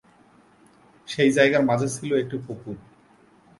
[1.07, 2.75] সেই জায়গার মাঝে ছিল একটি পুকুর।